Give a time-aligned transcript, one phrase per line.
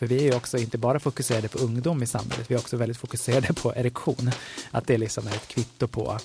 [0.00, 2.76] För vi är ju också inte bara fokuserade på ungdom i samhället, vi är också
[2.76, 4.30] väldigt fokuserade på erektion.
[4.70, 6.18] Att det liksom är ett kvitto på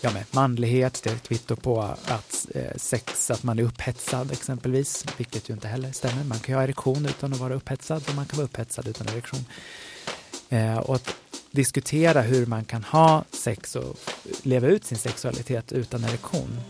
[0.00, 4.32] ja, med manlighet, det är ett kvitto på att eh, sex, att man är upphetsad
[4.32, 6.24] exempelvis, vilket ju inte heller stämmer.
[6.24, 9.08] Man kan ju ha erektion utan att vara upphetsad och man kan vara upphetsad utan
[9.08, 9.44] erektion.
[10.48, 11.16] Eh, och att
[11.50, 13.98] diskutera hur man kan ha sex och
[14.42, 16.60] leva ut sin sexualitet utan erektion.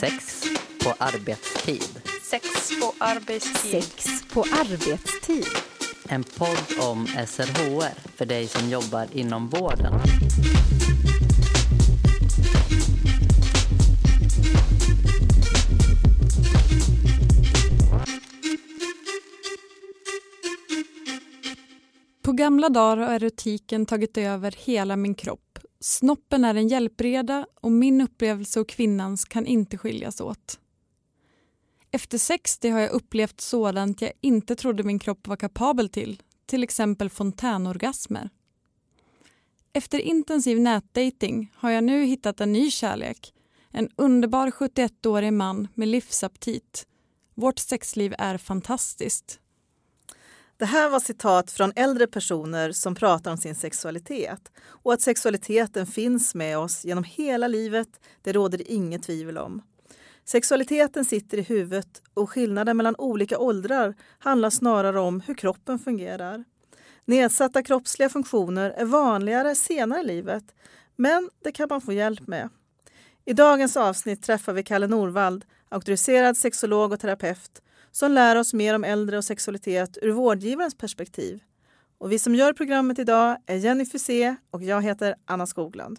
[0.00, 0.42] Sex
[0.84, 2.02] på arbetstid.
[2.30, 3.82] Sex på arbetstid.
[3.82, 5.44] Sex på arbetstid.
[6.08, 9.94] En podd om SRHR för dig som jobbar inom vården.
[22.22, 25.58] På gamla dagar har erotiken tagit över hela min kropp.
[25.80, 30.58] Snoppen är en hjälpreda och min upplevelse och kvinnans kan inte skiljas åt.
[31.96, 36.62] Efter 60 har jag upplevt sådant jag inte trodde min kropp var kapabel till, till
[36.62, 38.30] exempel fontänorgasmer.
[39.72, 43.34] Efter intensiv nätdating har jag nu hittat en ny kärlek.
[43.70, 46.86] En underbar 71-årig man med livsaptit.
[47.34, 49.40] Vårt sexliv är fantastiskt.
[50.56, 55.86] Det här var citat från äldre personer som pratar om sin sexualitet och att sexualiteten
[55.86, 59.62] finns med oss genom hela livet, det råder det inget tvivel om.
[60.28, 66.44] Sexualiteten sitter i huvudet och skillnaden mellan olika åldrar handlar snarare om hur kroppen fungerar.
[67.04, 70.44] Nedsatta kroppsliga funktioner är vanligare senare i livet,
[70.96, 72.48] men det kan man få hjälp med.
[73.24, 78.74] I dagens avsnitt träffar vi Kalle Norvald, auktoriserad sexolog och terapeut som lär oss mer
[78.74, 81.40] om äldre och sexualitet ur vårdgivarens perspektiv.
[81.98, 85.98] Och vi som gör programmet idag är Jenny Fusé och jag heter Anna Skoglund.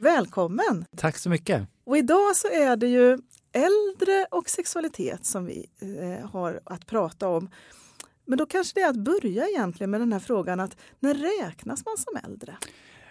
[0.00, 0.84] Välkommen!
[0.96, 1.68] Tack så mycket.
[1.84, 3.18] Och idag så är det ju
[3.52, 7.50] äldre och sexualitet som vi eh, har att prata om.
[8.26, 11.84] Men då kanske det är att börja egentligen med den här frågan att när räknas
[11.84, 12.56] man som äldre?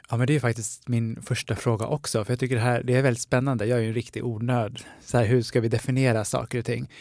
[0.10, 2.96] Ja, men det är faktiskt min första fråga också, för jag tycker det här det
[2.96, 3.66] är väldigt spännande.
[3.66, 4.82] Jag är ju en riktig onörd.
[5.02, 6.92] Så här, hur ska vi definiera saker och ting?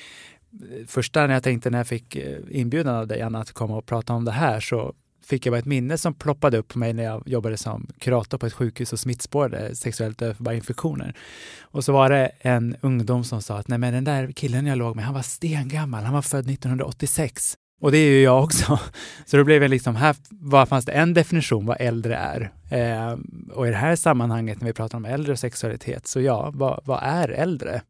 [0.87, 3.87] Första när jag tänkte när jag fick eh, inbjudan av dig, Anna, att komma och
[3.87, 4.95] prata om det här så
[5.27, 8.39] fick jag bara ett minne som ploppade upp på mig när jag jobbade som kurator
[8.39, 11.15] på ett sjukhus och smittspårade sexuellt överförbara infektioner.
[11.61, 14.79] Och så var det en ungdom som sa att nej men den där killen jag
[14.79, 17.57] låg med, han var stengammal, han var född 1986.
[17.81, 18.81] Och det är ju jag också.
[19.25, 22.53] Så då blev det liksom, här var, fanns det en definition vad äldre är.
[22.71, 23.19] Eh,
[23.53, 26.81] och i det här sammanhanget när vi pratar om äldre och sexualitet, så ja, vad,
[26.85, 27.83] vad är äldre?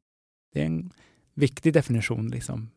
[0.52, 0.90] Det är en
[1.34, 2.28] viktig definition.
[2.28, 2.70] Liksom.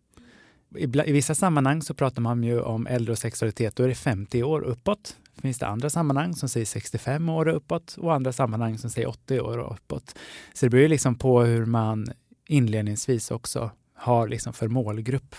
[0.75, 4.44] I, vissa sammanhang så pratar man ju om äldre och sexualitet, då är det 50
[4.44, 5.16] år uppåt.
[5.35, 9.07] Finns det andra sammanhang som säger 65 år och uppåt och andra sammanhang som säger
[9.07, 10.16] 80 år och uppåt.
[10.53, 12.07] Så det beror ju liksom på hur man
[12.47, 15.35] inledningsvis också har liksom för målgrupp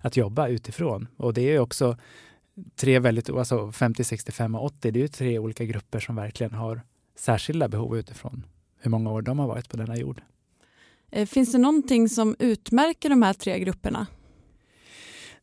[0.00, 1.08] att jobba utifrån.
[1.16, 1.96] Och det är också
[2.76, 6.54] tre väldigt, alltså 50, 65 och 80, det är ju tre olika grupper som verkligen
[6.54, 6.80] har
[7.16, 8.46] särskilda behov utifrån
[8.78, 10.22] hur många år de har varit på denna jord.
[11.10, 14.06] Eh, finns det någonting som utmärker de här tre grupperna?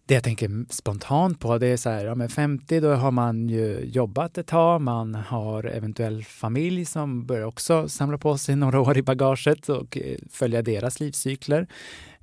[0.08, 3.50] Det jag tänker spontant på det är så här, ja men 50 då har man
[3.50, 8.80] ju jobbat ett tag, man har eventuell familj som börjar också samla på sig några
[8.80, 11.68] år i bagaget och eh, följa deras livscykler.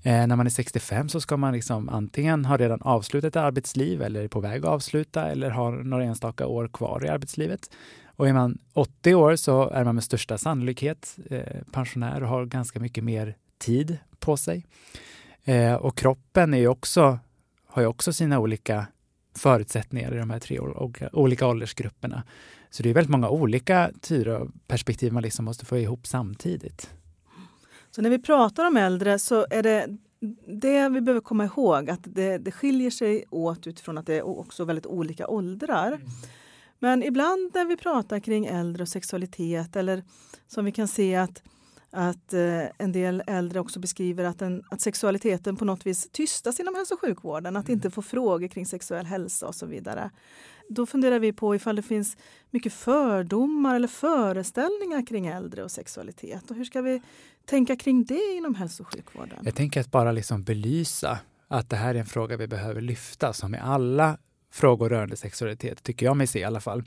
[0.03, 4.25] Eh, när man är 65 så ska man liksom antingen ha redan avslutat arbetsliv eller
[4.25, 7.71] är på väg att avsluta eller har några enstaka år kvar i arbetslivet.
[8.17, 12.47] Och är man 80 år så är man med största sannolikhet eh, pensionär och har
[12.47, 14.67] ganska mycket mer tid på sig.
[15.45, 17.19] Eh, och kroppen är ju också,
[17.75, 18.87] har ju också sina olika
[19.37, 20.61] förutsättningar i de här tre
[21.13, 22.23] olika åldersgrupperna.
[22.71, 26.91] Så det är väldigt många olika typer och perspektiv man liksom måste få ihop samtidigt.
[27.91, 29.97] Så när vi pratar om äldre så är det
[30.47, 34.27] det vi behöver komma ihåg att det, det skiljer sig åt utifrån att det är
[34.27, 35.87] också väldigt olika åldrar.
[35.93, 36.09] Mm.
[36.79, 40.05] Men ibland när vi pratar kring äldre och sexualitet eller
[40.47, 41.43] som vi kan se att,
[41.95, 46.61] att eh, en del äldre också beskriver att, en, att sexualiteten på något vis tystas
[46.61, 47.79] inom hälso och sjukvården, att mm.
[47.79, 50.11] inte få frågor kring sexuell hälsa och så vidare.
[50.69, 52.17] Då funderar vi på ifall det finns
[52.51, 56.51] mycket fördomar eller föreställningar kring äldre och sexualitet.
[56.51, 57.03] Och hur ska vi
[57.45, 59.39] tänka kring det inom hälso och sjukvården?
[59.43, 61.19] Jag tänker att bara liksom belysa
[61.49, 64.19] att det här är en fråga vi behöver lyfta, som i alla
[64.53, 66.83] frågor rörande sexualitet, tycker jag mig se i alla fall.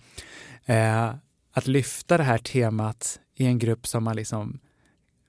[0.65, 1.13] Eh,
[1.51, 4.59] att lyfta det här temat i en grupp som man liksom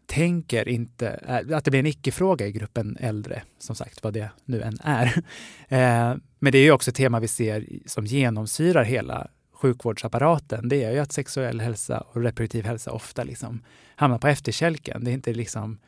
[0.08, 4.30] tänker inte, eh, att det blir en icke-fråga i gruppen äldre, som sagt, vad det
[4.44, 5.22] nu än är.
[5.70, 10.68] Eh, men det är ju också ett tema vi ser som genomsyrar hela sjukvårdsapparaten.
[10.68, 13.62] Det är ju att sexuell hälsa och reproduktiv hälsa ofta liksom
[13.96, 15.04] hamnar på efterkälken.
[15.04, 15.78] Det är inte liksom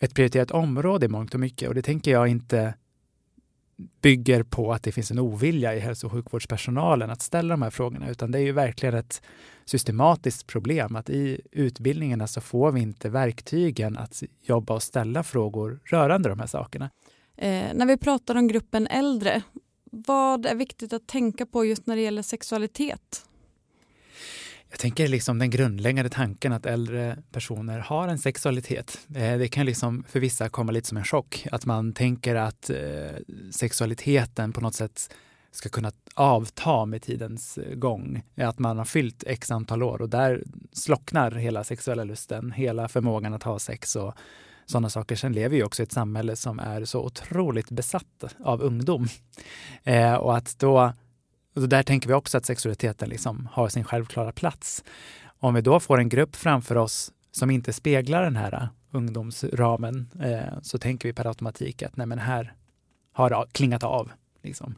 [0.00, 2.74] ett prioriterat område i mångt och mycket och det tänker jag inte
[4.02, 7.70] bygger på att det finns en ovilja i hälso och sjukvårdspersonalen att ställa de här
[7.70, 9.22] frågorna, utan det är ju verkligen ett
[9.64, 15.80] systematiskt problem att i utbildningarna så får vi inte verktygen att jobba och ställa frågor
[15.84, 16.90] rörande de här sakerna.
[17.36, 19.42] Eh, när vi pratar om gruppen äldre,
[19.90, 23.26] vad är viktigt att tänka på just när det gäller sexualitet?
[24.70, 28.98] Jag tänker liksom den grundläggande tanken att äldre personer har en sexualitet.
[29.14, 31.46] Eh, det kan liksom för vissa komma lite som en chock.
[31.52, 33.16] Att man tänker att eh,
[33.50, 35.14] sexualiteten på något sätt
[35.52, 38.22] ska kunna avta med tidens eh, gång.
[38.36, 43.34] Att man har fyllt x antal år och där slocknar hela sexuella lusten, hela förmågan
[43.34, 44.14] att ha sex och
[44.66, 45.16] sådana saker.
[45.16, 49.08] Sen lever vi också i ett samhälle som är så otroligt besatt av ungdom.
[50.20, 50.92] och att då
[51.56, 54.84] och där tänker vi också att sexualiteten liksom har sin självklara plats.
[55.38, 60.60] Om vi då får en grupp framför oss som inte speglar den här ungdomsramen eh,
[60.62, 62.54] så tänker vi per automatik att nej men här
[63.12, 64.10] har det klingat av.
[64.42, 64.74] Liksom.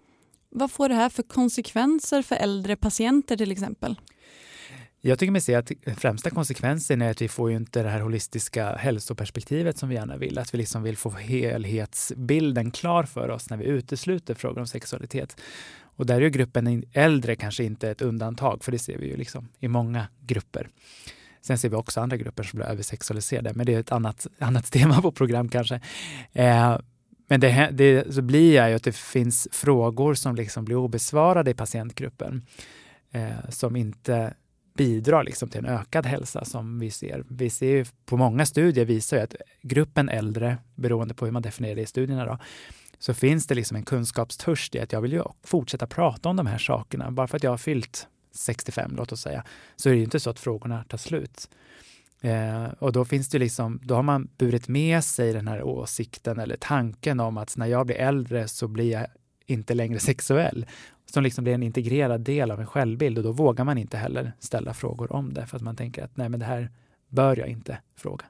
[0.50, 3.96] Vad får det här för konsekvenser för äldre patienter till exempel?
[5.00, 8.00] Jag tycker mig se att främsta konsekvensen är att vi får ju inte det här
[8.00, 10.38] holistiska hälsoperspektivet som vi gärna vill.
[10.38, 15.40] Att vi liksom vill få helhetsbilden klar för oss när vi utesluter frågor om sexualitet.
[15.98, 19.16] Och där är ju gruppen äldre kanske inte ett undantag, för det ser vi ju
[19.16, 20.68] liksom i många grupper.
[21.40, 24.72] Sen ser vi också andra grupper som blir översexualiserade, men det är ett annat, annat
[24.72, 25.80] tema på program kanske.
[26.32, 26.78] Eh,
[27.28, 31.54] men det, det så blir ju att det finns frågor som liksom blir obesvarade i
[31.54, 32.46] patientgruppen
[33.12, 34.34] eh, som inte
[34.76, 37.24] bidrar liksom till en ökad hälsa som vi ser.
[37.28, 41.42] Vi ser ju på många studier visar ju att gruppen äldre, beroende på hur man
[41.42, 42.38] definierar det i studierna, då,
[42.98, 46.46] så finns det liksom en kunskapstörst i att jag vill ju fortsätta prata om de
[46.46, 47.10] här sakerna.
[47.10, 49.44] Bara för att jag har fyllt 65, låt oss säga,
[49.76, 51.48] så är det ju inte så att frågorna tar slut.
[52.20, 56.38] Eh, och då finns det liksom, då har man burit med sig den här åsikten
[56.38, 59.06] eller tanken om att när jag blir äldre så blir jag
[59.46, 60.66] inte längre sexuell.
[61.12, 64.32] Som liksom blir en integrerad del av en självbild och då vågar man inte heller
[64.38, 66.70] ställa frågor om det för att man tänker att nej men det här
[67.08, 68.24] bör jag inte fråga.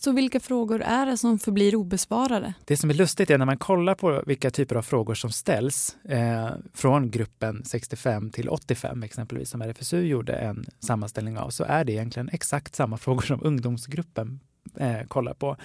[0.00, 2.54] Så vilka frågor är det som förblir obesvarade?
[2.64, 5.96] Det som är lustigt är när man kollar på vilka typer av frågor som ställs
[6.04, 11.84] eh, från gruppen 65 till 85 exempelvis, som RFSU gjorde en sammanställning av, så är
[11.84, 14.40] det egentligen exakt samma frågor som ungdomsgruppen
[14.76, 15.56] eh, kollar på.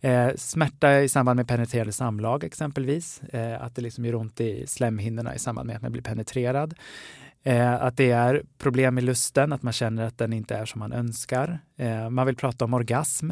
[0.00, 4.66] Eh, smärta i samband med penetrerande samlag exempelvis, eh, att det liksom gör ont i
[4.66, 6.74] slemhinnorna i samband med att man blir penetrerad.
[7.42, 10.78] Eh, att det är problem med lusten, att man känner att den inte är som
[10.78, 11.58] man önskar.
[11.76, 13.30] Eh, man vill prata om orgasm,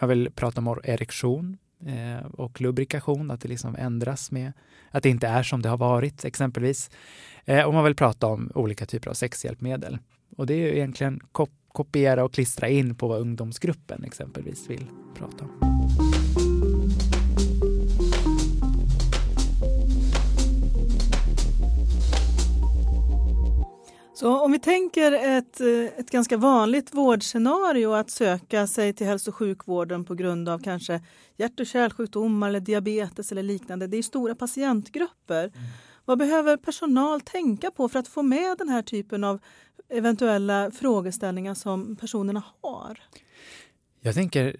[0.00, 4.52] man vill prata om erektion eh, och lubrikation, att det liksom ändras med
[4.90, 6.90] att det inte är som det har varit exempelvis.
[7.44, 9.98] Eh, och man vill prata om olika typer av sexhjälpmedel.
[10.36, 14.86] Och det är ju egentligen kop kopiera och klistra in på vad ungdomsgruppen exempelvis vill
[15.14, 16.09] prata om.
[24.20, 29.30] Så om vi tänker ett, eh, ett ganska vanligt vårdscenario att söka sig till hälso
[29.30, 31.00] och sjukvården på grund av kanske
[31.36, 33.86] hjärt och kärlsjukdomar eller diabetes eller liknande.
[33.86, 35.44] Det är stora patientgrupper.
[35.44, 35.68] Mm.
[36.04, 39.40] Vad behöver personal tänka på för att få med den här typen av
[39.88, 42.98] eventuella frågeställningar som personerna har?
[44.00, 44.56] Jag tänker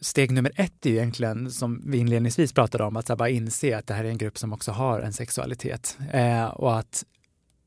[0.00, 3.94] steg nummer ett är egentligen som vi inledningsvis pratade om, att bara inse att det
[3.94, 7.04] här är en grupp som också har en sexualitet eh, och att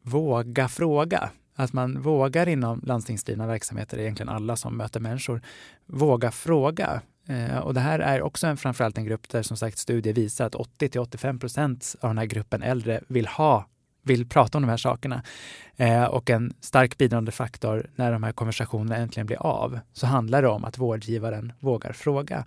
[0.05, 1.29] våga fråga.
[1.55, 5.41] Att man vågar inom landstingsdrivna verksamheter, egentligen alla som möter människor,
[5.85, 7.01] våga fråga.
[7.27, 10.45] Eh, och det här är också en, framförallt en grupp där som sagt studier visar
[10.45, 13.65] att 80 till 85 procent av den här gruppen äldre vill ha
[14.05, 15.23] vill prata om de här sakerna.
[15.75, 20.41] Eh, och en stark bidragande faktor när de här konversationerna äntligen blir av så handlar
[20.41, 22.45] det om att vårdgivaren vågar fråga.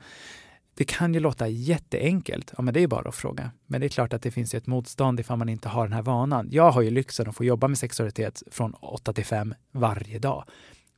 [0.78, 2.52] Det kan ju låta jätteenkelt.
[2.56, 3.50] Ja, men det är ju bara att fråga.
[3.66, 6.02] Men det är klart att det finns ett motstånd ifall man inte har den här
[6.02, 6.48] vanan.
[6.50, 10.44] Jag har ju lyxen att få jobba med sexualitet från 8 till 5 varje dag.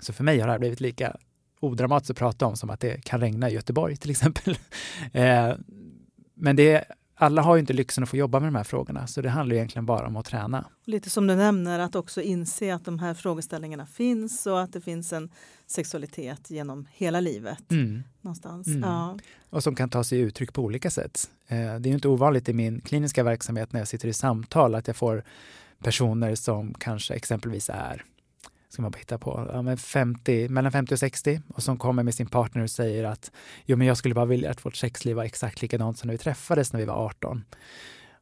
[0.00, 1.16] Så för mig har det här blivit lika
[1.60, 4.58] odramatiskt att prata om som att det kan regna i Göteborg till exempel.
[5.12, 5.54] Eh,
[6.34, 6.84] men det
[7.22, 9.56] alla har ju inte lyxen att få jobba med de här frågorna, så det handlar
[9.56, 10.64] egentligen bara om att träna.
[10.84, 14.80] Lite som du nämner, att också inse att de här frågeställningarna finns och att det
[14.80, 15.30] finns en
[15.66, 17.70] sexualitet genom hela livet.
[17.70, 18.02] Mm.
[18.20, 18.66] någonstans.
[18.66, 18.80] Mm.
[18.80, 19.18] Ja.
[19.50, 21.30] Och som kan ta sig uttryck på olika sätt.
[21.48, 24.86] Eh, det är inte ovanligt i min kliniska verksamhet när jag sitter i samtal att
[24.86, 25.24] jag får
[25.78, 28.04] personer som kanske exempelvis är
[28.70, 32.02] ska man bara hitta på, ja, men 50, mellan 50 och 60 och som kommer
[32.02, 33.32] med sin partner och säger att
[33.64, 36.18] jo, men jag skulle bara vilja att vårt sexliv var exakt likadant som när vi
[36.18, 37.44] träffades när vi var 18.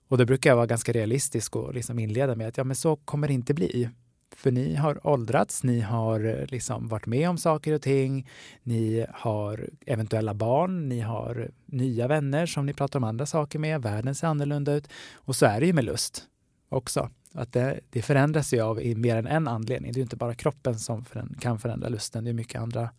[0.09, 2.97] Och då brukar jag vara ganska realistisk och liksom inleda med att ja, men så
[2.97, 3.88] kommer det inte bli.
[4.37, 8.28] För ni har åldrats, ni har eh, liksom varit med om saker och ting,
[8.62, 13.83] ni har eventuella barn, ni har nya vänner som ni pratar om andra saker med,
[13.83, 14.88] världen ser annorlunda ut.
[15.14, 16.23] Och så är det ju med lust
[16.69, 17.11] också.
[17.33, 19.93] Att det, det förändras ju av i mer än en anledning.
[19.93, 21.05] Det är inte bara kroppen som
[21.41, 22.91] kan förändra lusten, det är mycket andra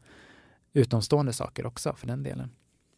[0.74, 2.50] utomstående saker också för den delen.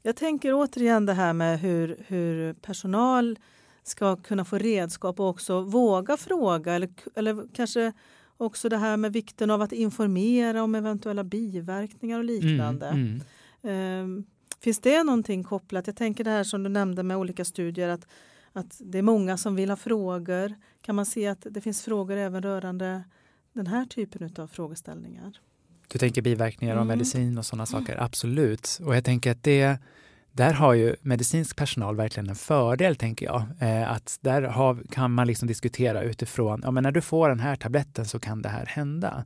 [0.04, 3.40] Jag tänker återigen det här med hur, hur personal
[3.84, 7.94] ska kunna få redskap och också våga fråga eller, eller kanske
[8.38, 12.88] också det här med vikten av att informera om eventuella biverkningar och liknande.
[12.88, 13.22] Mm,
[13.62, 14.18] mm.
[14.18, 14.24] Eh,
[14.60, 15.88] finns det någonting kopplat?
[15.88, 18.08] Jag tänker det här som du nämnde med olika studier att,
[18.54, 20.56] att det är många som vill ha frågor.
[20.82, 23.04] Kan man se att det finns frågor även rörande
[23.54, 25.40] den här typen av frågeställningar?
[25.88, 26.88] Du tänker biverkningar av mm.
[26.88, 27.98] medicin och sådana saker?
[28.04, 28.80] Absolut.
[28.86, 29.78] Och jag tänker att det
[30.32, 33.44] där har ju medicinsk personal verkligen en fördel, tänker jag.
[33.60, 37.40] Eh, att där har, kan man liksom diskutera utifrån, ja men när du får den
[37.40, 39.26] här tabletten så kan det här hända.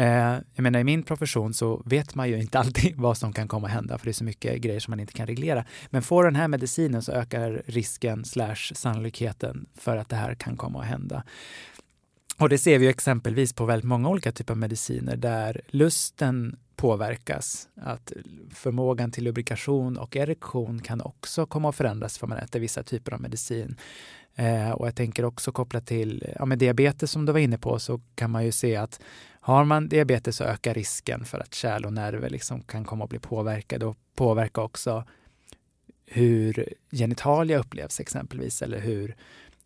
[0.00, 3.48] Eh, jag menar, i min profession så vet man ju inte alltid vad som kan
[3.48, 5.64] komma att hända, för det är så mycket grejer som man inte kan reglera.
[5.90, 10.56] Men får den här medicinen så ökar risken slash sannolikheten för att det här kan
[10.56, 11.22] komma att hända.
[12.40, 17.68] Och det ser vi exempelvis på väldigt många olika typer av mediciner där lusten påverkas.
[17.76, 18.12] Att
[18.54, 23.14] förmågan till lubrikation och erektion kan också komma att förändras för man äter vissa typer
[23.14, 23.76] av medicin.
[24.34, 27.78] Eh, och jag tänker också kopplat till ja, med diabetes som du var inne på
[27.78, 29.00] så kan man ju se att
[29.40, 33.10] har man diabetes så ökar risken för att kärl och nerver liksom kan komma att
[33.10, 35.04] bli påverkade och påverka också
[36.06, 39.16] hur genitalia upplevs exempelvis eller hur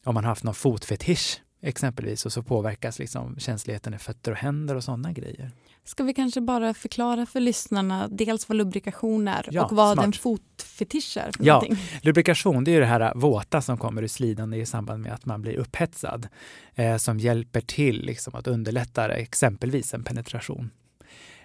[0.04, 4.74] om man haft någon fotfetisch exempelvis och så påverkas liksom känsligheten i fötter och händer
[4.74, 5.50] och sådana grejer.
[5.84, 10.06] Ska vi kanske bara förklara för lyssnarna dels vad lubrikation är ja, och vad smart.
[10.06, 11.32] en fotfetisch är?
[11.36, 11.78] För ja, någonting.
[12.02, 15.42] lubrikation det är det här våta som kommer ur slidan i samband med att man
[15.42, 16.28] blir upphetsad
[16.74, 20.70] eh, som hjälper till liksom, att underlätta exempelvis en penetration.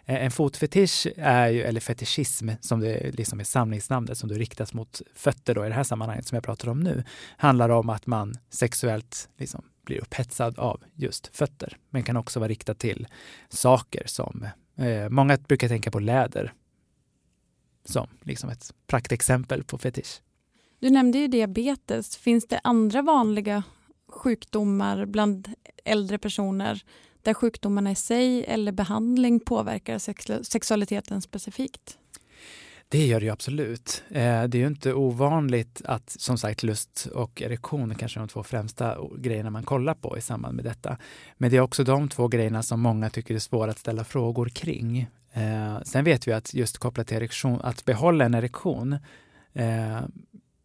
[0.06, 4.74] Eh, en fotfetisch är ju, eller fetischism, som det liksom är samlingsnamnet som då riktas
[4.74, 7.04] mot fötter då, i det här sammanhanget som jag pratar om nu,
[7.38, 12.50] handlar om att man sexuellt liksom blir upphetsad av just fötter, men kan också vara
[12.50, 13.08] riktad till
[13.50, 16.54] saker som eh, många brukar tänka på läder
[17.86, 20.22] som liksom ett praktexempel på fetisch.
[20.80, 22.18] Du nämnde ju diabetes.
[22.18, 23.64] Finns det andra vanliga
[24.08, 25.54] sjukdomar bland
[25.86, 26.84] äldre personer
[27.22, 29.98] där sjukdomarna i sig eller behandling påverkar
[30.44, 31.98] sexualiteten specifikt?
[32.92, 34.04] Det gör det ju absolut.
[34.10, 38.28] Eh, det är ju inte ovanligt att som sagt lust och erektion är kanske de
[38.28, 40.98] två främsta grejerna man kollar på i samband med detta.
[41.38, 44.50] Men det är också de två grejerna som många tycker är svåra att ställa frågor
[44.50, 45.08] kring.
[45.34, 48.98] Eh, sen vet vi att just kopplat till erektion, att behålla en erektion
[49.54, 50.00] eh,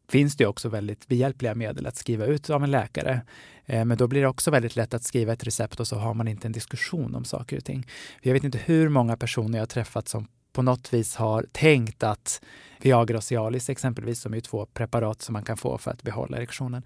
[0.08, 3.20] finns det också väldigt behjälpliga medel att skriva ut av en läkare.
[3.66, 6.28] Men då blir det också väldigt lätt att skriva ett recept och så har man
[6.28, 7.86] inte en diskussion om saker och ting.
[8.22, 12.40] Jag vet inte hur många personer jag träffat som på något vis har tänkt att
[12.80, 16.36] Viagra och Cialis exempelvis, som är två preparat som man kan få för att behålla
[16.36, 16.82] erektionen,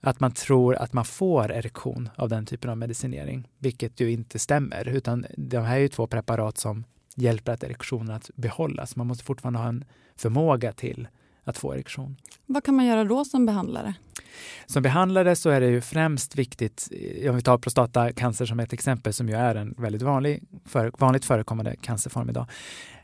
[0.00, 4.38] att man tror att man får erektion av den typen av medicinering, vilket ju inte
[4.38, 6.84] stämmer, utan de här är ju två preparat som
[7.14, 8.96] hjälper att erektionen att behållas.
[8.96, 9.84] Man måste fortfarande ha en
[10.16, 11.08] förmåga till
[11.44, 12.16] att få erektion.
[12.46, 13.94] Vad kan man göra då som behandlare?
[14.66, 16.88] Som behandlare så är det ju främst viktigt,
[17.28, 21.24] om vi tar prostatacancer som ett exempel som ju är en väldigt vanlig, för, vanligt
[21.24, 22.46] förekommande cancerform idag,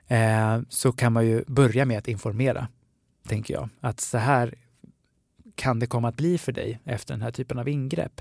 [0.08, 2.68] eh, så kan man ju börja med att informera,
[3.28, 3.68] tänker jag.
[3.80, 4.54] Att så här
[5.54, 8.20] kan det komma att bli för dig efter den här typen av ingrepp.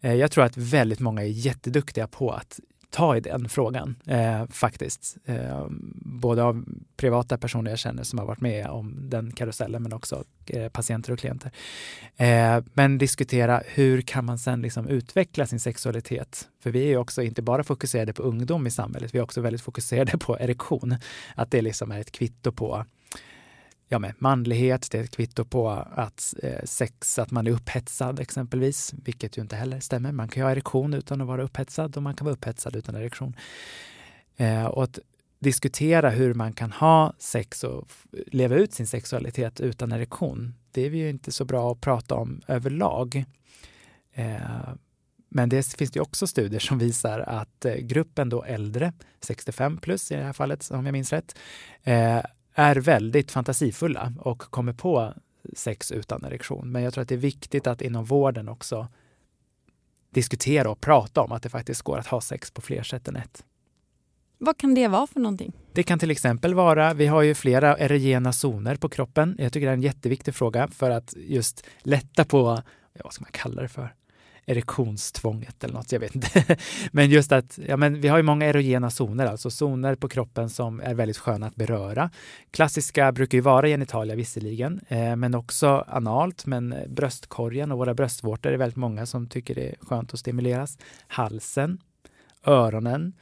[0.00, 2.60] Eh, jag tror att väldigt många är jätteduktiga på att
[2.94, 5.16] ta i den frågan eh, faktiskt.
[5.24, 5.66] Eh,
[6.04, 6.64] både av
[6.96, 11.12] privata personer jag känner som har varit med om den karusellen men också eh, patienter
[11.12, 11.50] och klienter.
[12.16, 16.48] Eh, men diskutera hur kan man sen liksom utveckla sin sexualitet?
[16.62, 19.62] För vi är också inte bara fokuserade på ungdom i samhället, vi är också väldigt
[19.62, 20.96] fokuserade på erektion.
[21.34, 22.84] Att det liksom är ett kvitto på
[23.94, 28.20] ja, men manlighet, det är ett kvitto på att eh, sex, att man är upphetsad
[28.20, 30.12] exempelvis, vilket ju inte heller stämmer.
[30.12, 32.94] Man kan ju ha erektion utan att vara upphetsad och man kan vara upphetsad utan
[32.94, 33.36] erektion.
[34.36, 34.98] Eh, och att
[35.38, 37.88] diskutera hur man kan ha sex och
[38.26, 42.14] leva ut sin sexualitet utan erektion, det är vi ju inte så bra att prata
[42.14, 43.24] om överlag.
[44.12, 44.74] Eh,
[45.28, 50.10] men det finns det också studier som visar att eh, gruppen då äldre, 65 plus
[50.10, 51.38] i det här fallet om jag minns rätt,
[51.82, 52.20] eh,
[52.54, 55.14] är väldigt fantasifulla och kommer på
[55.56, 56.72] sex utan erektion.
[56.72, 58.88] Men jag tror att det är viktigt att inom vården också
[60.10, 63.16] diskutera och prata om att det faktiskt går att ha sex på fler sätt än
[63.16, 63.44] ett.
[64.38, 65.52] Vad kan det vara för någonting?
[65.72, 69.36] Det kan till exempel vara, vi har ju flera erogena zoner på kroppen.
[69.38, 72.62] Jag tycker det är en jätteviktig fråga för att just lätta på,
[73.04, 73.94] vad ska man kalla det för?
[74.46, 76.56] Erektionstvånget eller något, jag vet inte.
[76.92, 80.50] men just att ja, men vi har ju många erogena zoner, alltså zoner på kroppen
[80.50, 82.10] som är väldigt sköna att beröra.
[82.50, 88.52] Klassiska brukar ju vara genitalia visserligen, eh, men också analt, men bröstkorgen och våra bröstvårtor
[88.52, 90.78] är väldigt många som tycker det är skönt att stimuleras.
[91.06, 91.78] Halsen,
[92.44, 93.12] öronen,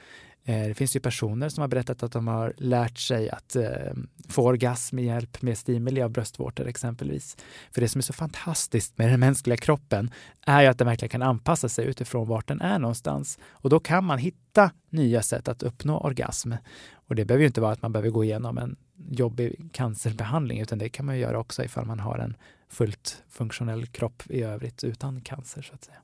[0.45, 3.93] Eh, det finns ju personer som har berättat att de har lärt sig att eh,
[4.29, 7.37] få orgasm med hjälp med stimuli av bröstvårtor exempelvis.
[7.73, 10.11] För det som är så fantastiskt med den mänskliga kroppen
[10.47, 13.39] är ju att den verkligen kan anpassa sig utifrån vart den är någonstans.
[13.51, 16.53] Och då kan man hitta nya sätt att uppnå orgasm.
[16.93, 18.77] Och det behöver ju inte vara att man behöver gå igenom en
[19.09, 22.37] jobbig cancerbehandling, utan det kan man ju göra också ifall man har en
[22.69, 25.99] fullt funktionell kropp i övrigt utan cancer så att säga.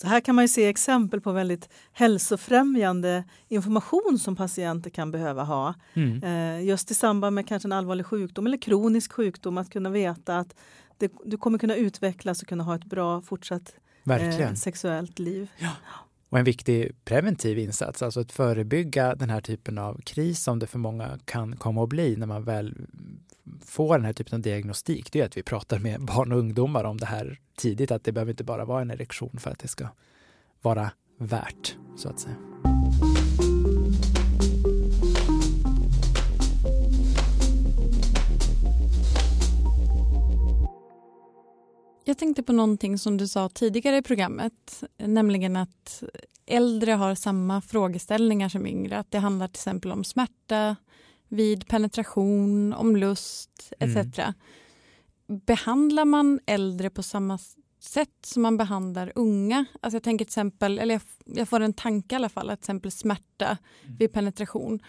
[0.00, 5.42] Så här kan man ju se exempel på väldigt hälsofrämjande information som patienter kan behöva
[5.42, 5.74] ha.
[5.94, 6.22] Mm.
[6.22, 10.38] Eh, just i samband med kanske en allvarlig sjukdom eller kronisk sjukdom, att kunna veta
[10.38, 10.54] att
[10.98, 13.74] det, du kommer kunna utvecklas och kunna ha ett bra fortsatt
[14.10, 15.50] eh, sexuellt liv.
[15.58, 15.70] Ja.
[16.28, 20.66] Och en viktig preventiv insats, alltså att förebygga den här typen av kris som det
[20.66, 22.74] för många kan komma att bli när man väl
[23.64, 26.84] får den här typen av diagnostik, det är att vi pratar med barn och ungdomar
[26.84, 29.68] om det här tidigt, att det behöver inte bara vara en erektion för att det
[29.68, 29.88] ska
[30.62, 32.47] vara värt, så att säga.
[42.08, 46.02] Jag tänkte på någonting som du sa tidigare i programmet, nämligen att
[46.46, 48.98] äldre har samma frågeställningar som yngre.
[48.98, 50.76] Att det handlar till exempel om smärta,
[51.28, 53.96] vid penetration, om lust etc.
[53.96, 54.32] Mm.
[55.46, 57.38] Behandlar man äldre på samma
[57.80, 59.64] sätt som man behandlar unga?
[59.80, 61.02] Alltså jag tänker till exempel, eller jag,
[61.38, 63.96] jag får en tanke i alla fall, att till exempel smärta mm.
[63.96, 64.80] vid penetration.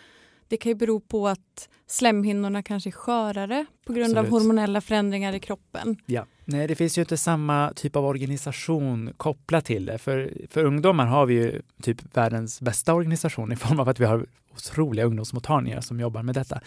[0.49, 4.33] Det kan ju bero på att slemhinnorna kanske är skörare på grund Absolut.
[4.33, 5.97] av hormonella förändringar i kroppen.
[6.05, 6.25] Ja.
[6.45, 9.97] Nej, det finns ju inte samma typ av organisation kopplat till det.
[9.97, 14.05] För, för ungdomar har vi ju typ världens bästa organisation i form av att vi
[14.05, 14.25] har
[14.55, 16.61] otroliga ungdomsmottagningar som jobbar med detta.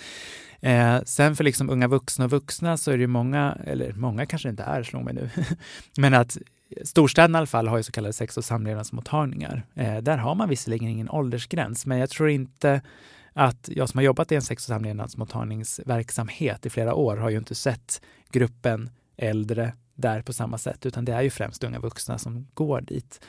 [0.61, 4.49] Eh, sen för liksom unga vuxna och vuxna så är det många, eller många kanske
[4.49, 5.31] inte är, slår mig nu,
[5.97, 6.39] men att
[6.85, 9.63] storstäderna i alla fall har ju så kallade sex och samlevnadsmottagningar.
[9.75, 12.83] Eh, där har man visserligen ingen åldersgräns, men jag tror inte
[13.33, 17.39] att jag som har jobbat i en sex och samlevnadsmottagningsverksamhet i flera år har ju
[17.39, 22.19] inte sett gruppen äldre där på samma sätt, utan det är ju främst unga vuxna
[22.19, 23.21] som går dit.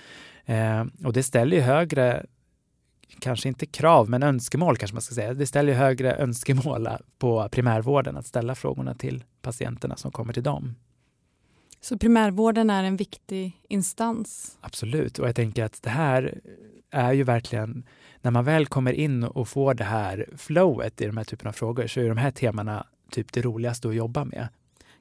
[0.46, 2.26] Eh, och det ställer ju högre,
[3.20, 5.34] kanske inte krav, men önskemål kanske man ska säga.
[5.34, 10.44] Det ställer ju högre önskemål på primärvården att ställa frågorna till patienterna som kommer till
[10.44, 10.76] dem.
[11.84, 14.58] Så primärvården är en viktig instans?
[14.62, 16.42] Absolut, och jag tänker att det här
[16.92, 17.86] är ju verkligen,
[18.22, 21.52] när man väl kommer in och får det här flowet i de här typen av
[21.52, 24.48] frågor så är de här temana typ det roligaste att jobba med.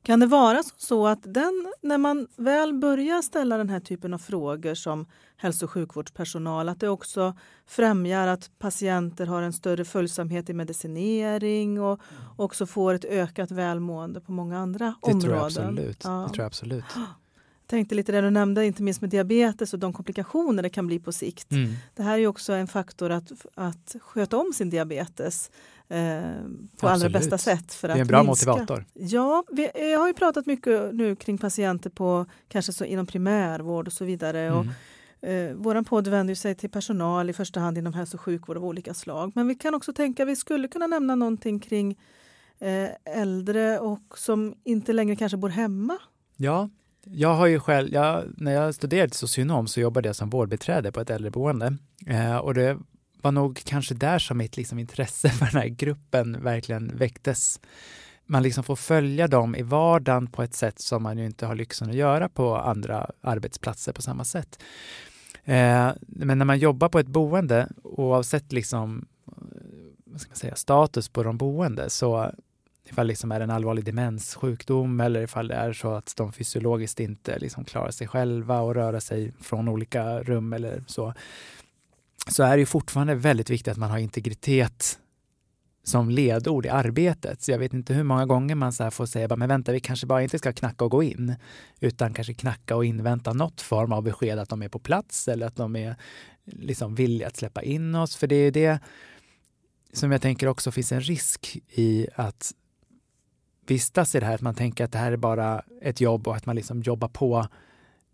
[0.03, 4.19] Kan det vara så att den, när man väl börjar ställa den här typen av
[4.19, 7.37] frågor som hälso och sjukvårdspersonal, att det också
[7.67, 12.01] främjar att patienter har en större följsamhet i medicinering och
[12.37, 15.21] också får ett ökat välmående på många andra det områden?
[15.21, 16.05] Tror jag absolut.
[16.05, 16.11] Ja.
[16.11, 16.85] Det tror jag absolut.
[16.97, 20.87] Jag tänkte lite det du nämnde, inte minst med diabetes och de komplikationer det kan
[20.87, 21.53] bli på sikt.
[21.53, 21.73] Mm.
[21.95, 25.51] Det här är också en faktor att, att sköta om sin diabetes
[25.89, 26.23] Eh,
[26.81, 27.75] på allra bästa sätt.
[27.75, 28.51] För det är en bra minska.
[28.51, 28.85] motivator.
[28.95, 33.87] Ja, vi jag har ju pratat mycket nu kring patienter på kanske så inom primärvård
[33.87, 34.41] och så vidare.
[34.41, 34.59] Mm.
[34.59, 38.57] Och, eh, vår podd vänder sig till personal i första hand inom hälso och sjukvård
[38.57, 39.33] av olika slag.
[39.35, 41.99] Men vi kan också tänka, vi skulle kunna nämna någonting kring
[42.59, 45.99] eh, äldre och som inte längre kanske bor hemma.
[46.37, 46.69] Ja,
[47.05, 51.01] jag har ju själv, jag, när jag studerade socionom så jobbade jag som vårdbiträde på
[51.01, 51.77] ett äldreboende.
[52.07, 52.79] Eh, och det
[53.23, 57.61] var nog kanske där som mitt liksom intresse för den här gruppen verkligen väcktes.
[58.27, 61.55] Man liksom får följa dem i vardagen på ett sätt som man ju inte har
[61.55, 64.63] lyxen att göra på andra arbetsplatser på samma sätt.
[65.45, 69.07] Eh, men när man jobbar på ett boende, oavsett liksom,
[70.05, 72.33] vad ska man säga, status på de boende, så
[72.85, 77.01] ifall det liksom är en allvarlig demenssjukdom eller ifall det är så att de fysiologiskt
[77.01, 81.15] inte liksom klarar sig själva och röra sig från olika rum eller så,
[82.31, 84.99] så är det fortfarande väldigt viktigt att man har integritet
[85.85, 87.43] som ledord i arbetet.
[87.43, 90.07] Så jag vet inte hur många gånger man så får säga, men vänta, vi kanske
[90.07, 91.35] bara inte ska knacka och gå in,
[91.81, 95.47] utan kanske knacka och invänta något form av besked att de är på plats eller
[95.47, 95.97] att de är
[96.45, 98.17] liksom villiga att släppa in oss.
[98.17, 98.79] För det är det
[99.93, 102.53] som jag tänker också finns en risk i att
[103.67, 106.37] vistas i det här, att man tänker att det här är bara ett jobb och
[106.37, 107.47] att man liksom jobbar på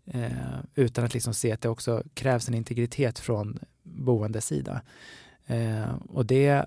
[0.05, 4.81] eh, utan att liksom se att det också krävs en integritet från boendesida.
[5.47, 6.65] Eh, och det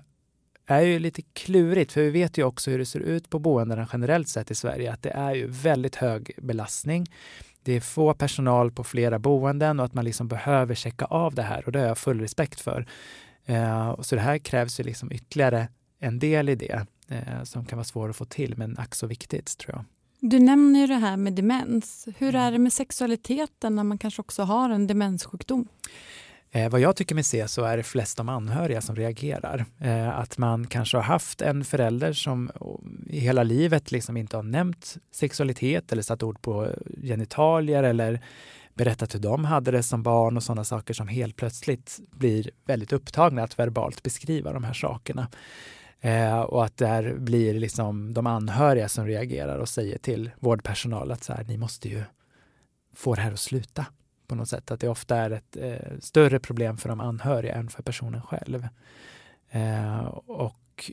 [0.65, 3.87] är ju lite klurigt, för vi vet ju också hur det ser ut på boendena
[3.93, 7.07] generellt sett i Sverige, att det är ju väldigt hög belastning.
[7.63, 11.43] Det är få personal på flera boenden och att man liksom behöver checka av det
[11.43, 12.87] här och det har jag full respekt för.
[13.45, 15.67] Eh, så det här krävs ju liksom ytterligare
[15.99, 19.07] en del i det eh, som kan vara svår att få till, men ack så
[19.07, 19.85] viktigt tror jag.
[20.31, 22.07] Du nämner ju det här med demens.
[22.17, 25.67] Hur är det med sexualiteten när man kanske också har en demenssjukdom?
[26.55, 29.65] Eh, vad jag tycker mig se så är det flest de anhöriga som reagerar.
[29.79, 34.35] Eh, att man kanske har haft en förälder som oh, i hela livet liksom inte
[34.35, 36.69] har nämnt sexualitet eller satt ord på
[37.03, 38.19] genitalier eller
[38.73, 42.93] berättat hur de hade det som barn och sådana saker som helt plötsligt blir väldigt
[42.93, 45.27] upptagna att verbalt beskriva de här sakerna.
[46.01, 51.23] Eh, och att där blir liksom de anhöriga som reagerar och säger till vårdpersonal att
[51.23, 52.03] så här, ni måste ju
[52.95, 53.85] få det här att sluta
[54.27, 54.71] på något sätt.
[54.71, 58.67] Att det ofta är ett eh, större problem för de anhöriga än för personen själv.
[59.49, 60.91] Eh, och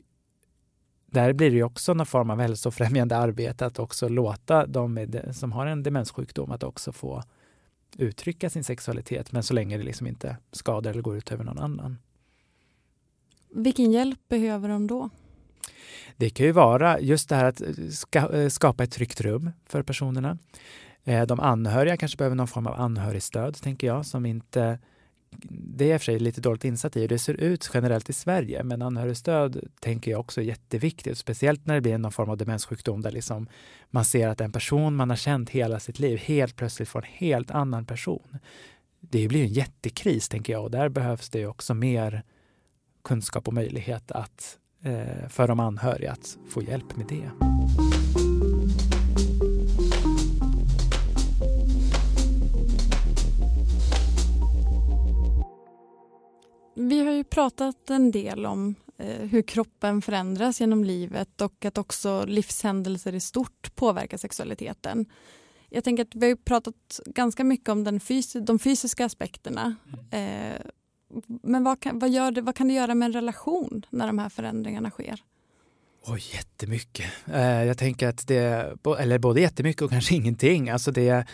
[1.05, 5.51] där blir det också någon form av hälsofrämjande arbete att också låta de med, som
[5.51, 7.23] har en demenssjukdom att också få
[7.97, 11.59] uttrycka sin sexualitet, men så länge det liksom inte skadar eller går ut över någon
[11.59, 11.97] annan.
[13.49, 15.09] Vilken hjälp behöver de då?
[16.17, 19.83] Det kan ju vara just det här att ska, eh, skapa ett tryggt rum för
[19.83, 20.37] personerna.
[21.03, 24.79] Eh, de anhöriga kanske behöver någon form av anhörigstöd, tänker jag, som inte
[25.49, 28.09] det är i och för sig lite dåligt insatt i hur det ser ut generellt
[28.09, 32.29] i Sverige, men anhörigstöd tänker jag också är jätteviktigt, speciellt när det blir någon form
[32.29, 33.47] av demenssjukdom där liksom
[33.89, 37.11] man ser att en person man har känt hela sitt liv helt plötsligt får en
[37.11, 38.37] helt annan person.
[38.99, 42.23] Det blir en jättekris, tänker jag, och där behövs det också mer
[43.03, 47.31] kunskap och möjlighet att, eh, för de anhöriga att få hjälp med det.
[57.01, 61.77] Vi har ju pratat en del om eh, hur kroppen förändras genom livet och att
[61.77, 65.05] också livshändelser i stort påverkar sexualiteten.
[65.69, 69.75] Jag tänker att vi har pratat ganska mycket om den fys de fysiska aspekterna.
[70.11, 70.53] Mm.
[70.53, 70.61] Eh,
[71.25, 74.19] men vad kan, vad, gör det, vad kan det göra med en relation när de
[74.19, 75.23] här förändringarna sker?
[76.05, 77.11] Oj, jättemycket.
[77.33, 80.69] Eh, jag tänker att det, eller både jättemycket och kanske ingenting.
[80.69, 81.25] Alltså det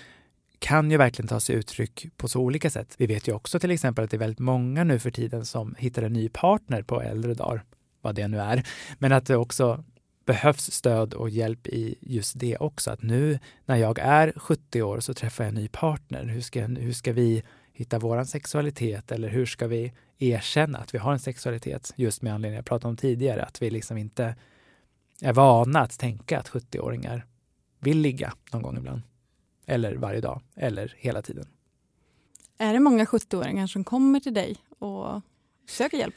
[0.60, 2.96] kan ju verkligen ta sig uttryck på så olika sätt.
[2.98, 5.76] Vi vet ju också till exempel att det är väldigt många nu för tiden som
[5.78, 7.64] hittar en ny partner på äldre dagar,
[8.02, 8.64] vad det nu är.
[9.00, 9.84] Men att det också
[10.26, 12.92] behövs stöd och hjälp i just det också.
[12.92, 16.26] Att nu när jag är 70 år så träffar jag en ny partner.
[16.26, 17.44] Hur ska, hur ska vi
[17.74, 21.94] hitta vår sexualitet eller hur ska vi erkänna att vi har en sexualitet?
[21.96, 24.36] Just med anledning jag pratade om tidigare, att vi liksom inte
[25.22, 27.26] är vana att tänka att 70-åringar
[27.80, 29.02] vill ligga någon gång ibland.
[29.68, 31.46] Eller varje dag, eller hela tiden.
[32.58, 35.22] Är det många 70-åringar som kommer till dig och
[35.68, 36.16] söker hjälp?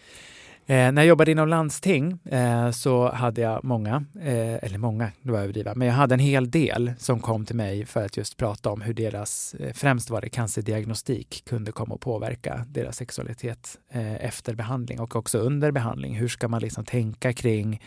[0.67, 5.33] Eh, när jag jobbade inom landsting eh, så hade jag många, eh, eller många, det
[5.33, 8.37] var överdriva, men jag hade en hel del som kom till mig för att just
[8.37, 13.79] prata om hur deras, eh, främst var det cancerdiagnostik, kunde komma att påverka deras sexualitet
[13.91, 16.15] eh, efter behandling och också under behandling.
[16.15, 17.81] Hur ska man liksom tänka kring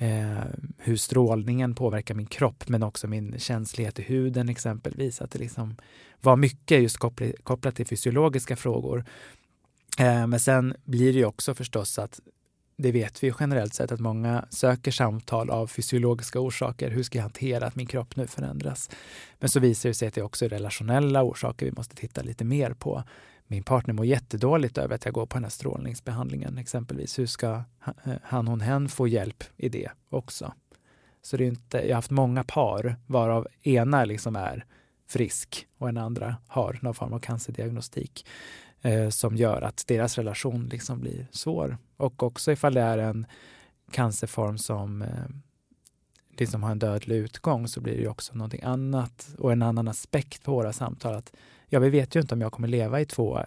[0.00, 0.44] eh,
[0.78, 5.20] hur strålningen påverkar min kropp men också min känslighet i huden exempelvis.
[5.20, 5.76] Att det liksom
[6.20, 6.96] var mycket just
[7.42, 9.04] kopplat till fysiologiska frågor.
[9.98, 12.20] Eh, men sen blir det ju också förstås att
[12.76, 16.90] det vet vi generellt sett att många söker samtal av fysiologiska orsaker.
[16.90, 18.90] Hur ska jag hantera att min kropp nu förändras?
[19.38, 22.44] Men så visar det sig att det också är relationella orsaker vi måste titta lite
[22.44, 23.04] mer på
[23.50, 27.18] min partner mår jättedåligt över att jag går på den här strålningsbehandlingen exempelvis.
[27.18, 27.62] Hur ska
[28.04, 30.52] eh, han, hon, hen få hjälp i det också?
[31.22, 34.64] Så det är inte, jag har haft många par varav ena liksom är
[35.08, 38.26] frisk och en andra har någon form av cancerdiagnostik
[38.82, 41.78] eh, som gör att deras relation liksom blir svår.
[41.96, 43.26] Och också ifall det är en
[43.90, 45.28] cancerform som eh,
[46.38, 50.42] liksom har en dödlig utgång så blir det också någonting annat och en annan aspekt
[50.42, 51.14] på våra samtal.
[51.14, 51.32] Att
[51.70, 53.38] ja, vi vet ju inte om jag kommer leva i två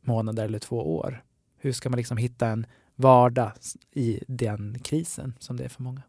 [0.00, 1.24] månader eller två år.
[1.58, 3.52] Hur ska man liksom hitta en vardag
[3.92, 6.02] i den krisen som det är för många?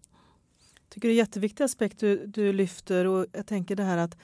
[0.84, 4.18] Jag tycker det är jätteviktig aspekt du, du lyfter och jag tänker det här att,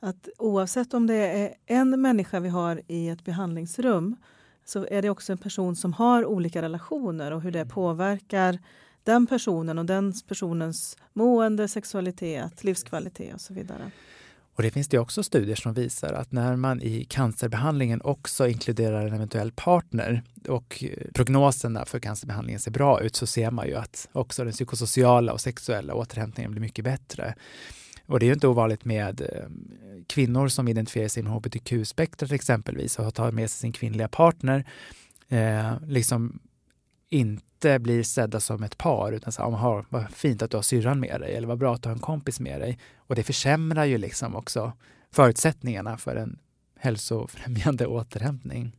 [0.00, 4.16] att oavsett om det är en människa vi har i ett behandlingsrum
[4.64, 7.74] så är det också en person som har olika relationer och hur det mm.
[7.74, 8.58] påverkar
[9.04, 13.90] den personen och den personens mående, sexualitet, livskvalitet och så vidare.
[14.60, 19.06] Och det finns det också studier som visar att när man i cancerbehandlingen också inkluderar
[19.06, 23.74] en eventuell partner och eh, prognoserna för cancerbehandlingen ser bra ut så ser man ju
[23.74, 27.34] att också den psykosociala och sexuella återhämtningen blir mycket bättre.
[28.06, 29.44] Och det är ju inte ovanligt med eh,
[30.06, 34.64] kvinnor som identifierar sig inom hbtq-spektrat exempelvis och tar med sig sin kvinnliga partner.
[35.28, 36.38] Eh, liksom
[37.10, 41.00] inte blir sedda som ett par utan så här, vad fint att du har syrran
[41.00, 42.78] med dig eller vad bra att du har en kompis med dig.
[42.96, 44.72] Och det försämrar ju liksom också
[45.10, 46.38] förutsättningarna för en
[46.78, 48.72] hälsofrämjande återhämtning.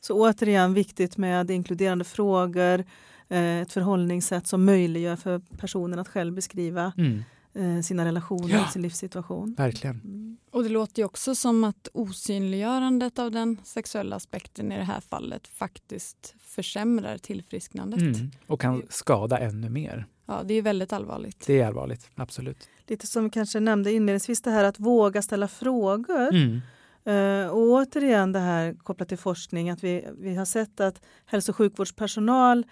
[0.00, 2.84] Så återigen viktigt med inkluderande frågor,
[3.28, 7.22] eh, ett förhållningssätt som möjliggör för personen att själv beskriva mm.
[7.56, 9.54] Eh, sina relationer, ja, sin livssituation.
[9.58, 10.00] Verkligen.
[10.04, 10.36] Mm.
[10.50, 15.00] Och det låter ju också som att osynliggörandet av den sexuella aspekten i det här
[15.00, 18.00] fallet faktiskt försämrar tillfrisknandet.
[18.00, 18.30] Mm.
[18.46, 20.06] Och kan skada ännu mer.
[20.26, 21.46] Ja, det är väldigt allvarligt.
[21.46, 22.68] Det är allvarligt, absolut.
[22.86, 26.34] Lite som vi kanske nämnde inledningsvis, det här att våga ställa frågor.
[26.34, 26.60] Mm.
[27.08, 31.52] Uh, och återigen det här kopplat till forskning, att vi, vi har sett att hälso
[31.52, 32.66] och sjukvårdspersonal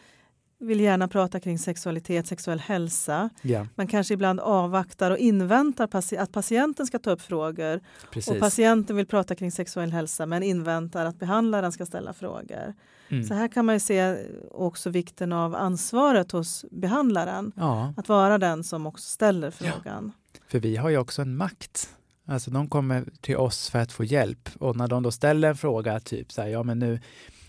[0.65, 3.31] vill gärna prata kring sexualitet, sexuell hälsa.
[3.43, 3.67] Yeah.
[3.75, 7.81] Man kanske ibland avvaktar och inväntar att patienten ska ta upp frågor.
[8.11, 8.31] Precis.
[8.31, 12.75] Och patienten vill prata kring sexuell hälsa men inväntar att behandlaren ska ställa frågor.
[13.09, 13.25] Mm.
[13.25, 14.17] Så här kan man se
[14.51, 17.53] också vikten av ansvaret hos behandlaren.
[17.57, 17.95] Ja.
[17.97, 20.13] Att vara den som också ställer frågan.
[20.33, 20.41] Ja.
[20.47, 21.91] För vi har ju också en makt.
[22.27, 25.57] Alltså de kommer till oss för att få hjälp och när de då ställer en
[25.57, 27.01] fråga, typ så här, ja men nu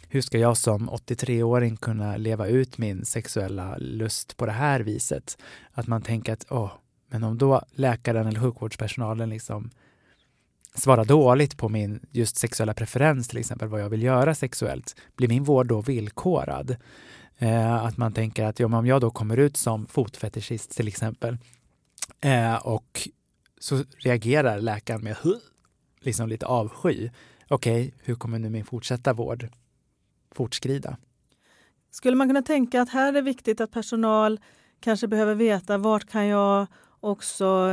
[0.10, 5.38] hur ska jag som 83-åring kunna leva ut min sexuella lust på det här viset?
[5.72, 6.72] Att man tänker att, åh,
[7.10, 9.72] men om då läkaren eller sjukvårdspersonalen liksom
[10.76, 15.28] svarar dåligt på min just sexuella preferens, till exempel vad jag vill göra sexuellt, blir
[15.28, 16.76] min vård då villkorad?
[17.38, 21.38] Eh, att man tänker att ja, om jag då kommer ut som fotfetischist till exempel
[22.22, 23.10] eh, och
[23.60, 25.18] så reagerar läkaren med
[26.02, 27.10] liksom lite avsky.
[27.48, 29.50] Okej, okay, hur kommer nu min fortsatta vård
[30.36, 30.98] fortskrida.
[31.92, 34.40] Skulle man kunna tänka att här är det viktigt att personal
[34.80, 36.68] kanske behöver veta vart kan jag
[37.00, 37.70] också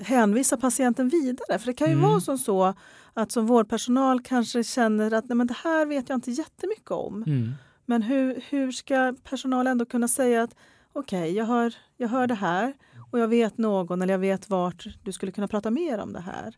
[0.00, 1.58] hänvisa patienten vidare?
[1.58, 2.10] För det kan ju mm.
[2.10, 2.74] vara som så
[3.14, 7.22] att som vårdpersonal kanske känner att Nej, men det här vet jag inte jättemycket om.
[7.22, 7.52] Mm.
[7.86, 10.54] Men hur, hur ska personal ändå kunna säga att
[10.92, 12.74] okej, okay, jag, hör, jag hör det här
[13.12, 16.20] och jag vet någon eller jag vet vart du skulle kunna prata mer om det
[16.20, 16.54] här.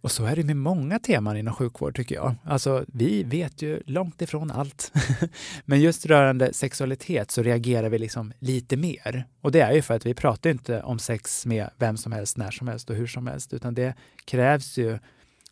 [0.00, 2.34] Och så är det med många teman inom sjukvård tycker jag.
[2.44, 4.92] Alltså, vi vet ju långt ifrån allt.
[5.64, 9.26] Men just rörande sexualitet så reagerar vi liksom lite mer.
[9.40, 12.36] Och det är ju för att vi pratar inte om sex med vem som helst,
[12.36, 14.98] när som helst och hur som helst, utan det krävs ju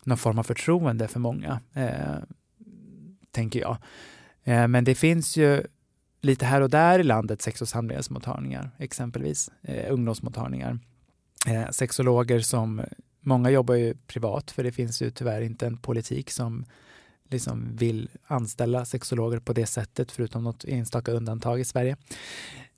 [0.03, 2.17] någon form av förtroende för många, eh,
[3.31, 3.77] tänker jag.
[4.43, 5.63] Eh, men det finns ju
[6.21, 10.79] lite här och där i landet sex och samlevnadsmottagningar, exempelvis eh, ungdomsmottagningar.
[11.47, 12.81] Eh, sexologer som,
[13.19, 16.65] många jobbar ju privat för det finns ju tyvärr inte en politik som
[17.29, 21.97] liksom vill anställa sexologer på det sättet förutom något enstaka undantag i Sverige.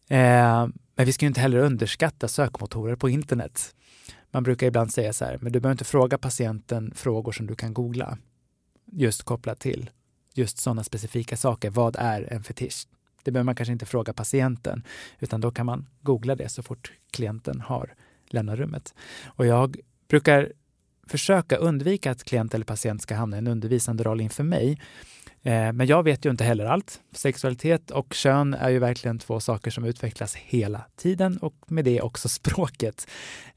[0.07, 3.75] Eh, men vi ska inte heller underskatta sökmotorer på internet.
[4.31, 7.55] Man brukar ibland säga så här, men du behöver inte fråga patienten frågor som du
[7.55, 8.17] kan googla
[8.85, 9.89] just kopplat till
[10.33, 11.69] just sådana specifika saker.
[11.69, 12.87] Vad är en fetisch?
[13.23, 14.83] Det behöver man kanske inte fråga patienten,
[15.19, 17.93] utan då kan man googla det så fort klienten har
[18.27, 18.93] lämnat rummet.
[19.25, 20.51] Och jag brukar
[21.07, 24.79] försöka undvika att klient eller patient ska hamna i en undervisande roll inför mig.
[25.41, 27.01] Eh, men jag vet ju inte heller allt.
[27.11, 32.01] Sexualitet och kön är ju verkligen två saker som utvecklas hela tiden och med det
[32.01, 33.07] också språket.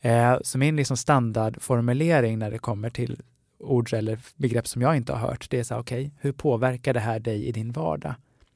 [0.01, 3.23] Eh, så min liksom standardformulering när det kommer till
[3.59, 6.33] ord eller begrepp som jag inte har hört, det är så här, okej, okay, hur
[6.33, 8.15] påverkar det här dig i din vardag?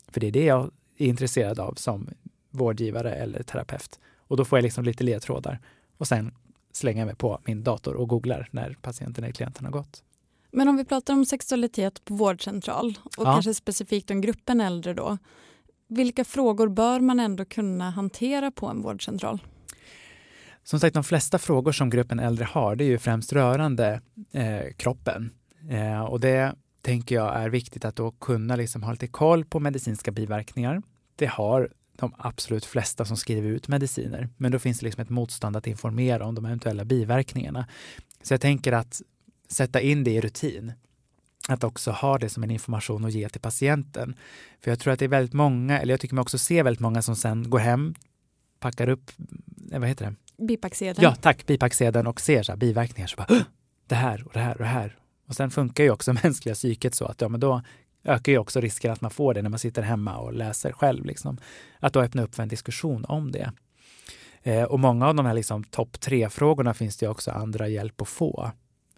[0.08, 0.70] För det är det jag
[1.04, 2.08] är intresserad av som
[2.50, 3.98] vårdgivare eller terapeut.
[4.18, 5.60] Och då får jag liksom lite ledtrådar
[5.96, 6.34] och sen
[6.72, 10.02] slänger jag mig på min dator och googlar när patienten eller klienten har gått.
[10.50, 13.32] Men om vi pratar om sexualitet på vårdcentral och ja.
[13.32, 15.18] kanske specifikt om gruppen äldre då.
[15.88, 19.38] Vilka frågor bör man ändå kunna hantera på en vårdcentral?
[20.64, 24.00] Som sagt, de flesta frågor som gruppen äldre har, det är ju främst rörande
[24.32, 25.30] eh, kroppen.
[25.70, 29.60] Eh, och det tänker jag är viktigt att då kunna liksom ha lite koll på
[29.60, 30.82] medicinska biverkningar.
[31.16, 35.10] Det har de absolut flesta som skriver ut mediciner, men då finns det liksom ett
[35.10, 37.66] motstånd att informera om de eventuella biverkningarna.
[38.22, 39.02] Så jag tänker att
[39.48, 40.72] sätta in det i rutin.
[41.48, 44.14] Att också ha det som en information att ge till patienten.
[44.60, 46.80] För jag tror att det är väldigt många, eller jag tycker mig också se väldigt
[46.80, 47.94] många som sen går hem,
[48.58, 49.10] packar upp,
[49.72, 50.44] eh, vad heter det?
[50.46, 51.02] Bipacksedeln.
[51.02, 53.06] Ja, tack, bipacksedeln och ser så här, biverkningar.
[53.06, 53.44] Så bara,
[53.86, 54.96] det här och det här och det här.
[55.30, 57.62] Och sen funkar ju också mänskliga psyket så att ja, men då
[58.04, 61.04] ökar ju också risken att man får det när man sitter hemma och läser själv.
[61.04, 61.38] Liksom.
[61.80, 63.52] Att då öppna upp för en diskussion om det.
[64.42, 68.08] Eh, och många av de här liksom, topp tre-frågorna finns det också andra hjälp att
[68.08, 68.50] få.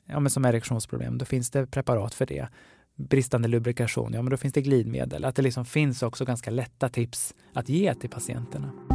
[0.07, 2.49] Ja, men som erektionsproblem, då finns det preparat för det.
[2.97, 5.25] Bristande lubrikation, ja men då finns det glidmedel.
[5.25, 8.92] Att det liksom finns också ganska lätta tips att ge till patienterna.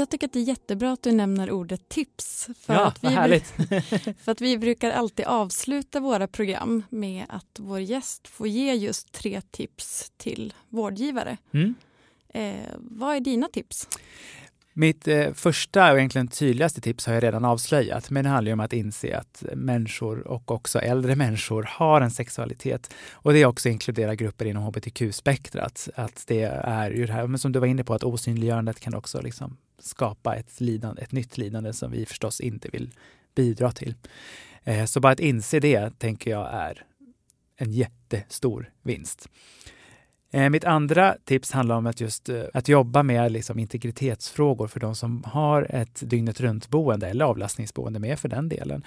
[0.00, 2.48] Jag tycker att det är jättebra att du nämner ordet tips.
[2.60, 3.46] För, ja, att vi, härligt.
[4.24, 9.12] för att vi brukar alltid avsluta våra program med att vår gäst får ge just
[9.12, 11.36] tre tips till vårdgivare.
[11.52, 11.74] Mm.
[12.28, 13.88] Eh, vad är dina tips?
[14.72, 18.60] Mitt eh, första och egentligen tydligaste tips har jag redan avslöjat, men det handlar om
[18.60, 22.94] att inse att människor och också äldre människor har en sexualitet.
[23.12, 25.88] Och det också inkluderar grupper inom hbtq-spektrat.
[25.94, 28.94] Att det är ju det här, men som du var inne på, att osynliggörandet kan
[28.94, 32.90] också liksom skapa ett, lidande, ett nytt lidande som vi förstås inte vill
[33.34, 33.94] bidra till.
[34.64, 36.84] Eh, så bara att inse det, tänker jag, är
[37.56, 39.28] en jättestor vinst.
[40.30, 44.80] Eh, mitt andra tips handlar om att just eh, att jobba med liksom integritetsfrågor för
[44.80, 48.84] de som har ett dygnet runt-boende eller avlastningsboende med för den delen.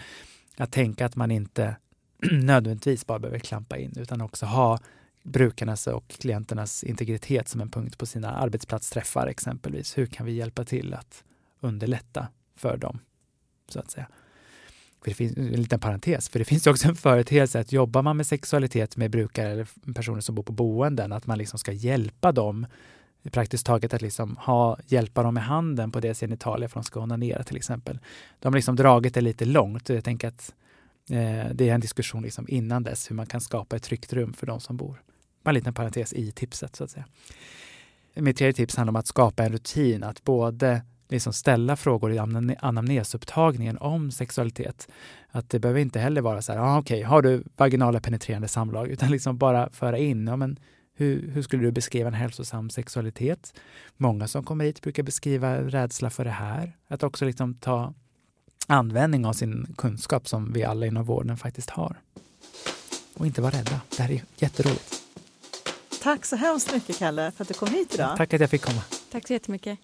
[0.57, 1.75] Att tänka att man inte
[2.31, 4.79] nödvändigtvis bara behöver klampa in utan också ha
[5.23, 9.97] brukarnas och klienternas integritet som en punkt på sina arbetsplatsträffar exempelvis.
[9.97, 11.23] Hur kan vi hjälpa till att
[11.59, 12.99] underlätta för dem,
[13.69, 14.07] så att säga.
[15.01, 18.17] För det finns en liten parentes, för det finns också en företeelse att jobbar man
[18.17, 22.31] med sexualitet med brukare eller personer som bor på boenden, att man liksom ska hjälpa
[22.31, 22.65] dem
[23.31, 26.87] praktiskt taget att liksom ha, hjälpa dem med handen på deras genitalier för att de
[26.87, 27.99] ska onanera till exempel.
[28.39, 29.89] De har liksom dragit det lite långt.
[29.89, 30.53] Jag tänker att
[31.09, 34.33] eh, det är en diskussion liksom innan dess hur man kan skapa ett tryggt rum
[34.33, 35.01] för de som bor.
[35.43, 37.05] Bara en liten parentes i tipset så att säga.
[38.15, 42.19] Mitt tredje tips handlar om att skapa en rutin, att både liksom ställa frågor i
[42.59, 44.87] anamnesupptagningen om sexualitet.
[45.31, 48.47] Att det behöver inte heller vara så här, ah, okej, okay, har du vaginala penetrerande
[48.47, 48.87] samlag?
[48.87, 50.59] Utan liksom bara föra in, ja, men
[50.95, 53.53] hur, hur, skulle du beskriva en hälsosam sexualitet?
[53.97, 56.77] Många som kommer hit brukar beskriva rädsla för det här.
[56.87, 57.93] Att också liksom ta
[58.67, 62.01] användning av sin kunskap som vi alla inom vården faktiskt har.
[63.13, 63.81] Och inte vara rädda.
[63.97, 65.03] Det här är jätteroligt.
[66.03, 68.17] Tack så hemskt mycket, Kalle, för att du kom hit idag.
[68.17, 68.81] Tack att jag fick komma.
[69.11, 69.79] Tack så jättemycket.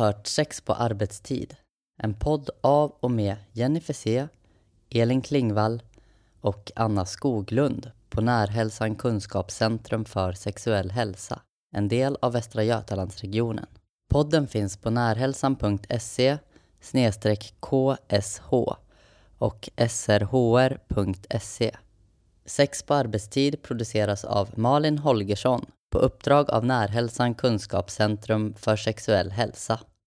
[0.00, 1.56] Hört Sex på arbetstid,
[2.02, 4.28] en podd av och med Jennifer C,
[4.90, 5.82] Elin Klingvall
[6.40, 11.40] och Anna Skoglund på Närhälsan Kunskapscentrum för sexuell hälsa,
[11.76, 13.66] en del av Västra Götalandsregionen.
[14.10, 16.38] Podden finns på närhälsan.se
[16.80, 17.94] ksh
[19.38, 21.76] och srhr.se.
[22.44, 29.80] Sex på arbetstid produceras av Malin Holgersson på uppdrag av Närhälsan Kunskapscentrum för sexuell hälsa.